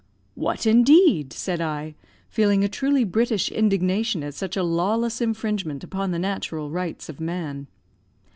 [0.33, 1.93] "What, indeed?" said I,
[2.27, 7.19] feeling a truly British indignation at such a lawless infringement upon the natural rights of
[7.19, 7.67] man.